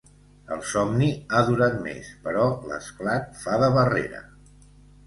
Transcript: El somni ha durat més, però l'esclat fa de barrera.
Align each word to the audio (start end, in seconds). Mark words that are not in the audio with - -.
El 0.55 0.63
somni 0.69 1.09
ha 1.31 1.43
durat 1.51 1.77
més, 1.83 2.09
però 2.25 2.49
l'esclat 2.73 3.31
fa 3.45 3.61
de 3.67 3.73
barrera. 3.79 4.27